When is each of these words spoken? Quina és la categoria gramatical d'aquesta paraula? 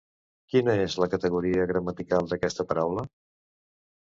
Quina 0.53 0.73
és 0.85 0.95
la 1.03 1.07
categoria 1.11 1.67
gramatical 1.73 2.33
d'aquesta 2.33 2.67
paraula? 2.73 3.05